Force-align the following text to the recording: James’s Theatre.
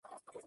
James’s 0.03 0.15
Theatre. 0.25 0.39